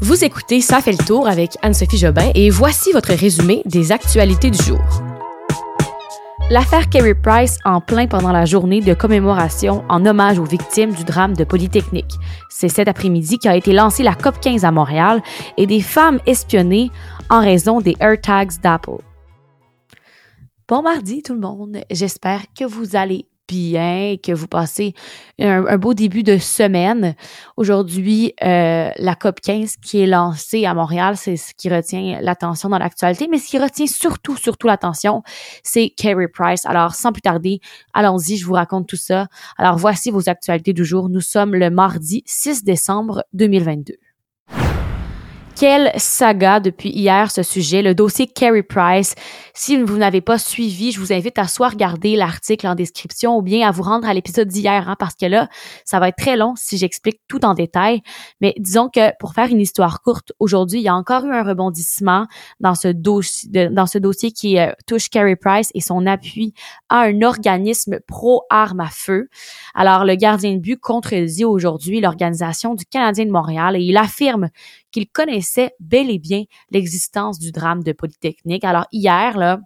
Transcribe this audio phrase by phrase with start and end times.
[0.00, 4.48] Vous écoutez Ça fait le tour avec Anne-Sophie Jobin et voici votre résumé des actualités
[4.48, 4.78] du jour.
[6.50, 11.02] L'affaire Kerry Price en plein pendant la journée de commémoration en hommage aux victimes du
[11.02, 12.14] drame de Polytechnique.
[12.48, 15.20] C'est cet après-midi qu'a été lancée la COP 15 à Montréal
[15.56, 16.92] et des femmes espionnées
[17.28, 19.02] en raison des AirTags d'Apple.
[20.68, 24.94] Bon mardi tout le monde, j'espère que vous allez bien, que vous passez
[25.40, 27.16] un, beau début de semaine.
[27.56, 32.68] Aujourd'hui, euh, la COP 15 qui est lancée à Montréal, c'est ce qui retient l'attention
[32.68, 35.22] dans l'actualité, mais ce qui retient surtout, surtout l'attention,
[35.62, 36.66] c'est Kerry Price.
[36.66, 37.60] Alors, sans plus tarder,
[37.94, 39.26] allons-y, je vous raconte tout ça.
[39.56, 41.08] Alors, voici vos actualités du jour.
[41.08, 43.94] Nous sommes le mardi 6 décembre 2022.
[45.58, 49.16] Quelle saga depuis hier ce sujet, le dossier Carey Price.
[49.54, 53.42] Si vous n'avez pas suivi, je vous invite à soit regarder l'article en description ou
[53.42, 55.48] bien à vous rendre à l'épisode d'hier, hein, parce que là,
[55.84, 58.02] ça va être très long si j'explique tout en détail.
[58.40, 61.42] Mais disons que pour faire une histoire courte, aujourd'hui, il y a encore eu un
[61.42, 62.28] rebondissement
[62.60, 66.54] dans ce dossier, qui euh, touche Carey Price et son appui
[66.88, 69.28] à un organisme pro-armes à feu.
[69.74, 74.50] Alors, le gardien de but contredit aujourd'hui l'organisation du Canadien de Montréal et il affirme
[74.90, 78.64] qu'il connaissait bel et bien l'existence du drame de Polytechnique.
[78.64, 79.60] Alors hier, là,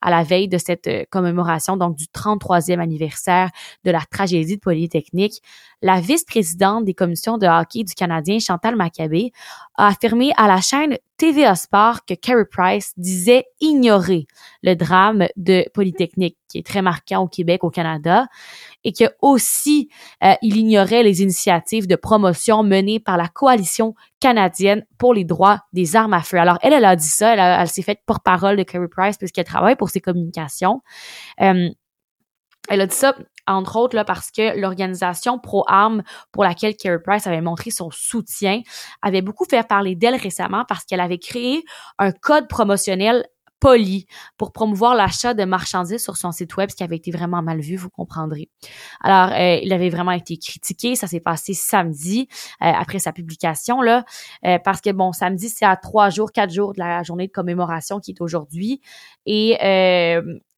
[0.00, 3.50] à la veille de cette euh, commémoration, donc du 33e anniversaire
[3.84, 5.42] de la tragédie de Polytechnique,
[5.82, 9.32] la vice-présidente des commissions de hockey du Canadien, Chantal Maccabé,
[9.76, 14.26] a affirmé à la chaîne TVA Sport que Carey Price disait ignorer
[14.62, 18.26] le drame de Polytechnique, qui est très marquant au Québec, au Canada,
[18.86, 19.90] et que aussi
[20.24, 25.60] euh, il ignorait les initiatives de promotion menées par la coalition canadienne pour les droits
[25.72, 26.38] des armes à feu.
[26.38, 29.74] Alors elle, elle a dit ça, elle, s'est faite porte-parole de Carey Price puisqu'elle travaille
[29.74, 30.82] pour ses communications.
[31.40, 31.68] Euh,
[32.68, 33.16] elle a dit ça
[33.48, 38.62] entre autres là, parce que l'organisation pro-armes pour laquelle Carey Price avait montré son soutien
[39.02, 41.64] avait beaucoup fait parler d'elle récemment parce qu'elle avait créé
[41.98, 43.24] un code promotionnel
[43.60, 47.42] poli pour promouvoir l'achat de marchandises sur son site web, ce qui avait été vraiment
[47.42, 48.48] mal vu, vous comprendrez.
[49.00, 50.94] Alors, euh, il avait vraiment été critiqué.
[50.94, 52.28] Ça s'est passé samedi
[52.62, 54.04] euh, après sa publication là,
[54.44, 57.32] euh, parce que bon, samedi c'est à trois jours, quatre jours de la journée de
[57.32, 58.80] commémoration qui est aujourd'hui,
[59.24, 59.56] et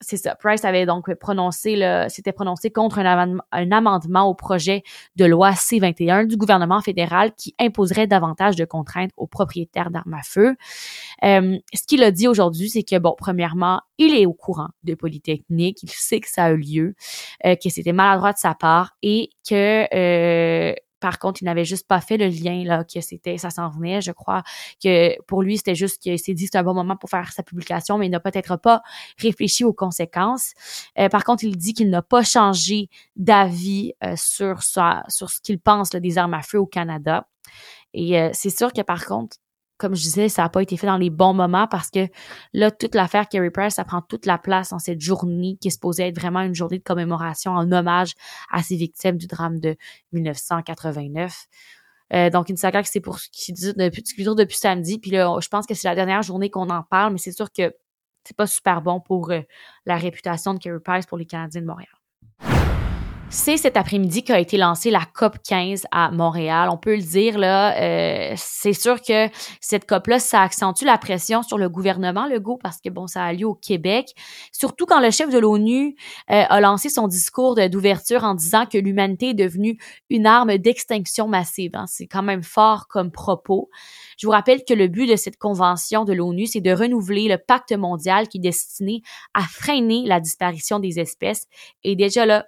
[0.01, 0.35] c'est ça.
[0.37, 4.83] Price avait donc prononcé le, s'était prononcé contre un amendement, au projet
[5.17, 10.23] de loi C-21 du gouvernement fédéral qui imposerait davantage de contraintes aux propriétaires d'armes à
[10.23, 10.55] feu.
[11.25, 14.95] Euh, ce qu'il a dit aujourd'hui, c'est que, bon, premièrement, il est au courant de
[14.95, 16.95] Polytechnique, il sait que ça a eu lieu,
[17.45, 21.87] euh, que c'était maladroit de sa part et que euh, par contre, il n'avait juste
[21.87, 24.01] pas fait le lien là que c'était ça s'en venait.
[24.01, 24.43] Je crois
[24.83, 27.43] que pour lui, c'était juste qu'il s'est dit c'était un bon moment pour faire sa
[27.43, 28.83] publication, mais il n'a peut-être pas
[29.19, 30.53] réfléchi aux conséquences.
[30.99, 35.59] Euh, par contre, il dit qu'il n'a pas changé d'avis euh, sur sur ce qu'il
[35.59, 37.27] pense des armes à feu au Canada.
[37.95, 39.37] Et euh, c'est sûr que par contre,
[39.79, 42.09] comme je disais, ça n'a pas été fait dans les bons moments parce que
[42.53, 45.71] là, toute l'affaire Kerry Price, ça prend toute la place dans cette journée qui est
[45.71, 48.15] supposée être vraiment une journée de commémoration en hommage
[48.51, 49.77] à ces victimes du drame de
[50.13, 51.47] 1989.
[52.13, 54.99] Euh, donc, une saga qui c'est pour qui dure depuis, depuis samedi.
[54.99, 57.53] Puis là, je pense que c'est la dernière journée qu'on en parle, mais c'est sûr
[57.53, 57.75] que
[58.25, 59.41] c'est pas super bon pour euh,
[59.87, 61.89] la réputation de Kerry Price pour les Canadiens de Montréal.
[63.31, 66.71] C'est cet après-midi qu'a été lancée la COP 15 à Montréal.
[66.73, 69.29] On peut le dire là, euh, c'est sûr que
[69.61, 73.35] cette COP-là, ça accentue la pression sur le gouvernement Legault parce que bon, ça a
[73.35, 74.15] lieu au Québec.
[74.51, 75.95] Surtout quand le chef de l'ONU
[76.31, 79.79] euh, a lancé son discours d'ouverture en disant que l'humanité est devenue
[80.09, 81.73] une arme d'extinction massive.
[81.75, 81.85] Hein.
[81.87, 83.69] C'est quand même fort comme propos.
[84.17, 87.37] Je vous rappelle que le but de cette convention de l'ONU, c'est de renouveler le
[87.37, 89.03] pacte mondial qui est destiné
[89.35, 91.47] à freiner la disparition des espèces.
[91.85, 92.47] Et déjà là,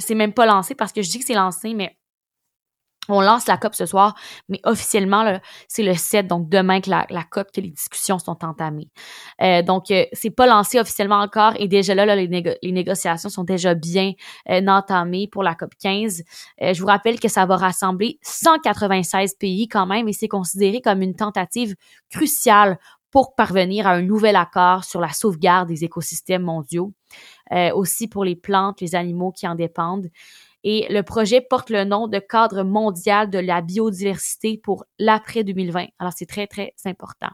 [0.00, 1.96] c'est même pas lancé parce que je dis que c'est lancé, mais
[3.10, 4.14] on lance la COP ce soir,
[4.48, 8.88] mais officiellement, c'est le 7, donc demain que la, COP, que les discussions sont entamées.
[9.42, 12.28] Euh, donc, euh, c'est pas lancé officiellement encore et déjà là, les,
[12.62, 14.12] négociations sont déjà bien
[14.48, 16.22] euh, entamées pour la COP 15.
[16.60, 21.02] je vous rappelle que ça va rassembler 196 pays quand même et c'est considéré comme
[21.02, 21.74] une tentative
[22.10, 22.78] cruciale
[23.10, 27.39] pour parvenir à un nouvel accord sur la sauvegarde des écosystèmes mondiaux, euh,
[27.74, 30.08] aussi pour les plantes, les animaux qui en dépendent
[30.62, 35.86] et le projet porte le nom de cadre mondial de la biodiversité pour l'après 2020.
[35.98, 37.30] Alors, c'est très, très important.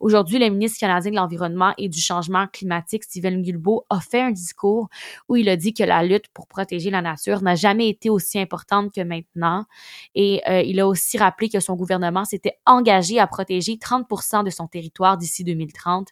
[0.00, 4.30] Aujourd'hui, le ministre canadien de l'Environnement et du Changement climatique, Stephen Guilbeault, a fait un
[4.30, 4.88] discours
[5.28, 8.38] où il a dit que la lutte pour protéger la nature n'a jamais été aussi
[8.38, 9.66] importante que maintenant.
[10.14, 14.50] Et euh, il a aussi rappelé que son gouvernement s'était engagé à protéger 30% de
[14.50, 16.08] son territoire d'ici 2030.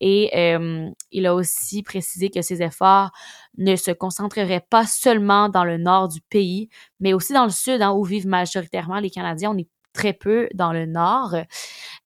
[0.00, 3.10] Et euh, il a aussi précisé que ses efforts
[3.58, 6.68] ne se concentrerait pas seulement dans le nord du pays,
[7.00, 9.52] mais aussi dans le sud, hein, où vivent majoritairement les Canadiens.
[9.52, 11.34] On est très peu dans le Nord.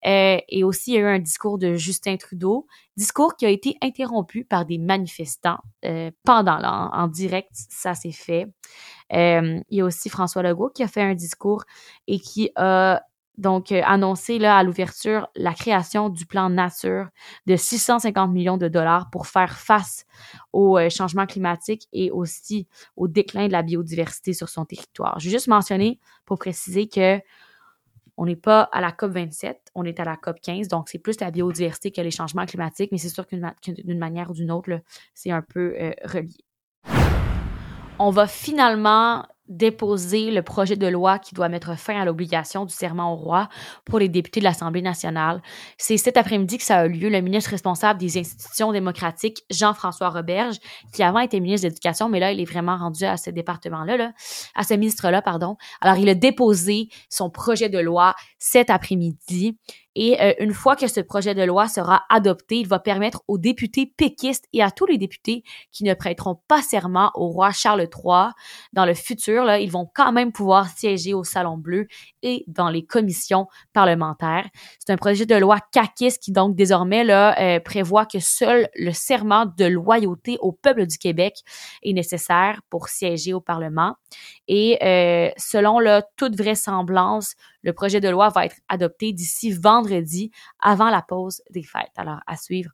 [0.07, 2.67] Euh, et aussi, il y a eu un discours de Justin Trudeau,
[2.97, 8.13] discours qui a été interrompu par des manifestants euh, pendant là, en, direct, ça s'est
[8.13, 8.47] fait.
[9.13, 11.65] Euh, il y a aussi François Legault qui a fait un discours
[12.07, 13.03] et qui a
[13.41, 17.09] donc annoncé là à l'ouverture la création du plan nature
[17.47, 20.05] de 650 millions de dollars pour faire face
[20.53, 25.19] au changement climatique et aussi au déclin de la biodiversité sur son territoire.
[25.19, 27.21] Je vais juste mentionner pour préciser que
[28.21, 30.99] on n'est pas à la COP 27, on est à la COP 15, donc c'est
[30.99, 34.79] plus la biodiversité que les changements climatiques, mais c'est sûr d'une manière ou d'une autre,
[35.15, 36.37] c'est un peu euh, relié.
[37.99, 42.73] On va finalement déposer le projet de loi qui doit mettre fin à l'obligation du
[42.73, 43.49] serment au roi
[43.85, 45.43] pour les députés de l'Assemblée nationale.
[45.77, 47.11] C'est cet après-midi que ça a lieu.
[47.11, 50.57] Le ministre responsable des institutions démocratiques, Jean-François Roberge,
[50.95, 53.97] qui avant était ministre de l'Éducation, mais là, il est vraiment rendu à ce département-là,
[53.97, 54.13] là,
[54.55, 55.57] à ce ministre-là, pardon.
[55.81, 59.59] Alors, il a déposé son projet de loi cet après-midi.
[59.95, 63.39] Et euh, une fois que ce projet de loi sera adopté, il va permettre aux
[63.39, 65.43] députés péquistes et à tous les députés
[65.73, 68.31] qui ne prêteront pas serment au roi Charles III
[68.73, 71.89] dans le futur, là, ils vont quand même pouvoir siéger au Salon Bleu
[72.23, 74.49] et dans les commissions parlementaires.
[74.79, 78.93] C'est un projet de loi caquiste qui donc désormais là, euh, prévoit que seul le
[78.93, 81.43] serment de loyauté au peuple du Québec
[81.83, 83.97] est nécessaire pour siéger au Parlement.
[84.49, 90.31] Et euh, selon là, toute vraisemblance, le projet de loi va être adopté d'ici vendredi
[90.61, 91.93] avant la pause des fêtes.
[91.97, 92.71] Alors, à suivre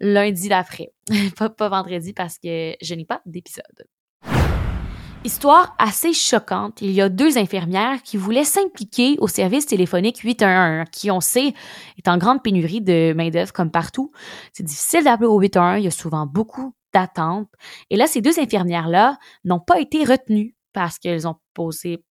[0.00, 0.92] lundi d'après.
[1.56, 3.86] pas, vendredi parce que je n'ai pas d'épisode.
[5.24, 6.80] Histoire assez choquante.
[6.82, 11.52] Il y a deux infirmières qui voulaient s'impliquer au service téléphonique 811, qui, on sait,
[11.98, 14.12] est en grande pénurie de main-d'œuvre comme partout.
[14.52, 15.80] C'est difficile d'appeler au 811.
[15.80, 17.48] Il y a souvent beaucoup d'attentes.
[17.90, 22.04] Et là, ces deux infirmières-là n'ont pas été retenues parce qu'elles ont posé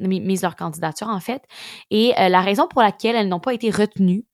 [0.00, 1.42] mis leur candidature en fait.
[1.90, 4.24] Et euh, la raison pour laquelle elles n'ont pas été retenues,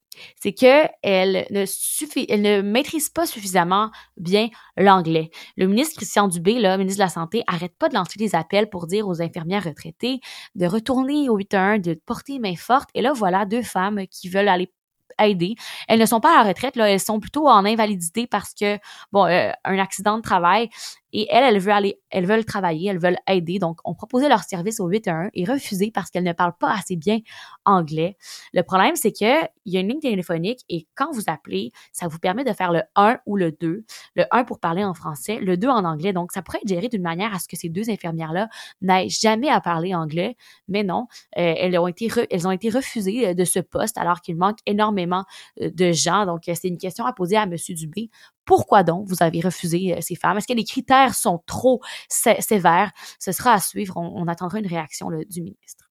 [0.40, 5.30] c'est qu'elles ne, suffi ne maîtrisent pas suffisamment bien l'anglais.
[5.56, 8.68] Le ministre Christian Dubé, le ministre de la Santé, arrête pas de lancer des appels
[8.68, 10.20] pour dire aux infirmières retraitées
[10.54, 12.88] de retourner au 8-1, de porter main forte.
[12.94, 14.72] Et là, voilà deux femmes qui veulent aller
[15.18, 15.54] aider.
[15.88, 18.78] Elles ne sont pas à la retraite, là, elles sont plutôt en invalidité parce que,
[19.12, 20.68] bon, euh, un accident de travail,
[21.18, 23.58] et elles, elles veulent aller, elles veulent travailler, elles veulent aider.
[23.58, 26.94] Donc, on proposait leur service au 811 et refusé parce qu'elles ne parlent pas assez
[26.94, 27.20] bien
[27.64, 28.18] anglais.
[28.52, 32.06] Le problème, c'est que il y a une ligne téléphonique et quand vous appelez, ça
[32.06, 33.86] vous permet de faire le 1 ou le 2.
[34.14, 36.12] Le 1 pour parler en français, le 2 en anglais.
[36.12, 38.50] Donc, ça pourrait être géré d'une manière à ce que ces deux infirmières-là
[38.82, 40.36] n'aient jamais à parler anglais.
[40.68, 41.06] Mais non,
[41.38, 44.58] euh, elles ont été, elles ont été refusées euh, de ce poste alors qu'il manque
[44.66, 45.24] énormément
[45.62, 46.26] euh, de gens.
[46.26, 48.10] Donc, c'est une question à poser à Monsieur Dubé.
[48.46, 50.38] Pourquoi donc vous avez refusé euh, ces femmes?
[50.38, 52.92] Est-ce que les critères sont trop sévères?
[53.18, 53.96] Ce sera à suivre.
[53.96, 55.90] On, attendra une réaction du ministre.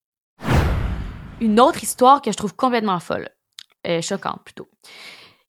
[1.42, 3.30] Une autre histoire que je trouve complètement folle,
[3.86, 4.70] euh, choquante plutôt.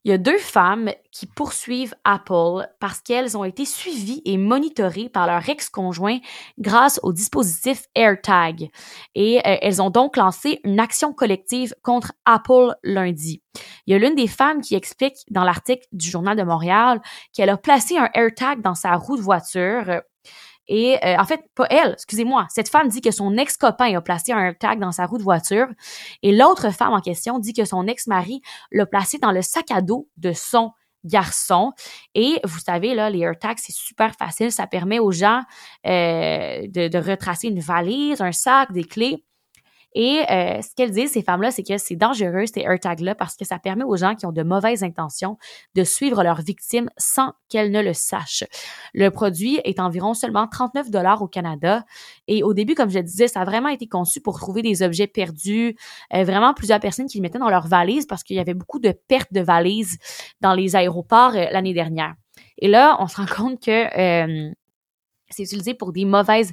[0.07, 5.09] Il y a deux femmes qui poursuivent Apple parce qu'elles ont été suivies et monitorées
[5.09, 6.19] par leur ex-conjoint
[6.61, 8.71] grâce au dispositif AirTag.
[9.17, 13.43] Et euh, elles ont donc lancé une action collective contre Apple lundi.
[13.89, 17.01] Il y a l'une des femmes qui explique dans l'article du Journal de Montréal
[17.33, 20.03] qu'elle a placé un AirTag dans sa roue de voiture
[20.69, 22.47] et euh, en fait, pas elle, excusez-moi.
[22.51, 25.67] Cette femme dit que son ex-copain a placé un AirTag dans sa roue de voiture.
[26.23, 28.43] Et l'autre femme en question dit que son ex-mari
[28.73, 30.73] l'a placé dans le sac à dos de son
[31.05, 31.73] garçon.
[32.15, 34.51] Et vous savez, là, les AirTags, c'est super facile.
[34.51, 35.43] Ça permet aux gens
[35.87, 39.25] euh, de, de retracer une valise, un sac, des clés.
[39.99, 43.47] Et euh, ce qu'elles disent, ces femmes-là, c'est que c'est dangereux, ces AirTags-là, parce que
[43.47, 45.39] ça permet aux gens qui ont de mauvaises intentions
[45.75, 48.45] de suivre leurs victimes sans qu'elles ne le sachent.
[48.93, 51.87] Le produit est environ seulement 39 dollars au Canada.
[52.29, 55.07] Et au début, comme je disais, ça a vraiment été conçu pour trouver des objets
[55.07, 55.75] perdus.
[56.13, 58.81] Euh, vraiment, plusieurs personnes qui le mettaient dans leurs valises parce qu'il y avait beaucoup
[58.81, 59.97] de pertes de valises
[60.43, 62.15] dans les aéroports euh, l'année dernière.
[62.59, 64.53] Et là, on se rend compte que
[65.31, 66.53] c'est utilisé pour des mauvaises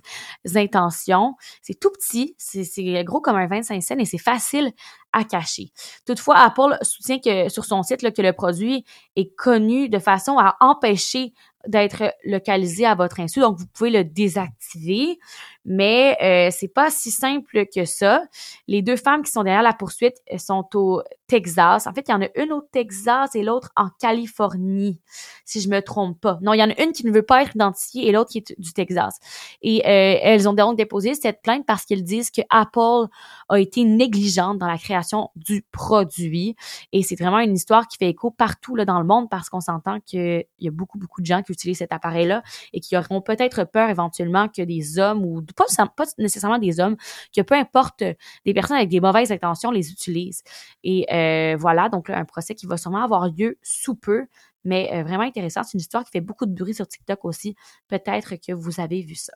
[0.56, 1.36] intentions.
[1.62, 4.72] C'est tout petit, c'est gros comme un 25 cents et c'est facile
[5.14, 5.72] à cacher.
[6.06, 8.84] Toutefois, Apple soutient que sur son site que le produit
[9.16, 11.34] est connu de façon à empêcher
[11.68, 13.40] d'être localisé à votre insu.
[13.40, 15.20] Donc, vous pouvez le désactiver,
[15.66, 18.24] mais euh, c'est pas si simple que ça.
[18.68, 21.88] Les deux femmes qui sont derrière la poursuite sont au Texas.
[21.88, 25.00] En fait, il y en a une au Texas et l'autre en Californie,
[25.46, 26.38] si je me trompe pas.
[26.42, 28.40] Non, il y en a une qui ne veut pas être identifiée et l'autre qui
[28.40, 29.18] est du Texas.
[29.62, 33.10] Et euh, elles ont donc déposé cette plainte parce qu'elles disent que Apple
[33.50, 36.56] a été négligente dans la création du produit.
[36.92, 39.62] Et c'est vraiment une histoire qui fait écho partout là, dans le monde parce qu'on
[39.62, 42.44] s'entend qu'il y a beaucoup, beaucoup de gens qui utilisent cet appareil-là
[42.74, 46.96] et qui auront peut-être peur éventuellement que des hommes ou pas, pas nécessairement des hommes,
[47.36, 48.04] que peu importe
[48.46, 50.44] des personnes avec des mauvaises intentions les utilisent.
[50.84, 51.06] Et
[51.58, 54.26] voilà, donc un procès qui va sûrement avoir lieu sous peu,
[54.66, 55.64] mais vraiment intéressant.
[55.64, 57.56] C'est une histoire qui fait beaucoup de bruit sur TikTok aussi.
[57.88, 59.34] Peut-être que vous avez vu ça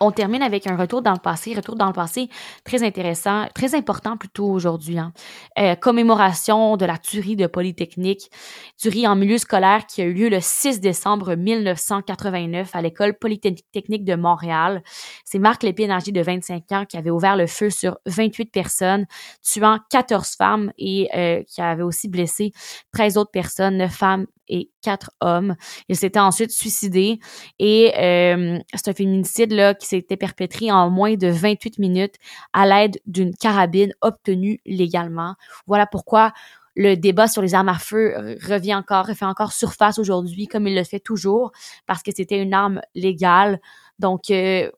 [0.00, 2.28] on termine avec un retour dans le passé, retour dans le passé
[2.64, 4.98] très intéressant, très important plutôt aujourd'hui.
[4.98, 5.12] Hein.
[5.58, 8.30] Euh, commémoration de la tuerie de Polytechnique,
[8.78, 14.04] tuerie en milieu scolaire qui a eu lieu le 6 décembre 1989 à l'école Polytechnique
[14.04, 14.82] de Montréal.
[15.24, 19.06] C'est Marc âgé de 25 ans, qui avait ouvert le feu sur 28 personnes,
[19.42, 22.52] tuant 14 femmes et euh, qui avait aussi blessé
[22.92, 25.54] 13 autres personnes, 9 femmes et quatre hommes.
[25.88, 27.18] Il s'était ensuite suicidé
[27.58, 32.16] et euh, c'est un féminicide là, qui s'était perpétré en moins de 28 minutes
[32.52, 35.34] à l'aide d'une carabine obtenue légalement.
[35.66, 36.32] Voilà pourquoi
[36.76, 38.14] le débat sur les armes à feu
[38.46, 41.52] revient encore, fait encore surface aujourd'hui, comme il le fait toujours,
[41.86, 43.60] parce que c'était une arme légale.
[43.98, 44.70] Donc, euh,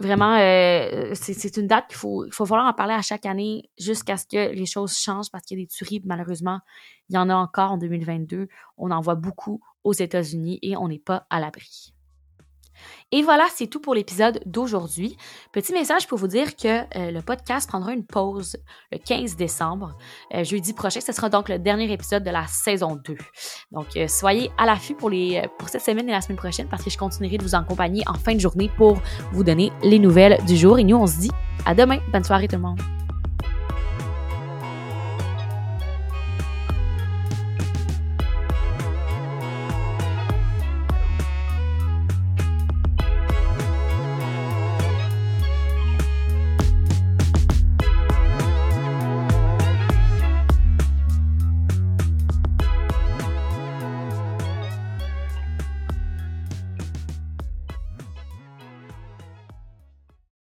[0.00, 3.70] vraiment, euh, c'est une date qu'il faut, il faut falloir en parler à chaque année
[3.78, 6.60] jusqu'à ce que les choses changent parce qu'il y a des tueries, malheureusement,
[7.08, 8.48] il y en a encore en 2022.
[8.76, 11.92] On en voit beaucoup aux États-Unis et on n'est pas à l'abri.
[13.10, 15.16] Et voilà, c'est tout pour l'épisode d'aujourd'hui.
[15.52, 18.56] Petit message pour vous dire que euh, le podcast prendra une pause
[18.92, 19.96] le 15 décembre.
[20.34, 23.16] Euh, jeudi prochain, ce sera donc le dernier épisode de la saison 2.
[23.72, 25.10] Donc, euh, soyez à l'affût pour,
[25.58, 28.14] pour cette semaine et la semaine prochaine parce que je continuerai de vous accompagner en
[28.14, 28.98] fin de journée pour
[29.32, 30.78] vous donner les nouvelles du jour.
[30.78, 31.30] Et nous, on se dit
[31.64, 32.00] à demain.
[32.12, 32.80] Bonne soirée tout le monde.